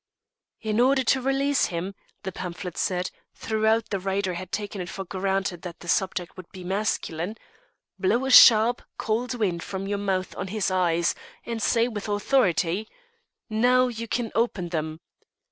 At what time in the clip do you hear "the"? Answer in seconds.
2.23-2.31, 3.91-3.99, 5.81-5.87